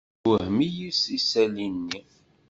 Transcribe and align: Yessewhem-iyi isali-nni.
Yessewhem-iyi 0.23 0.87
isali-nni. 1.17 2.01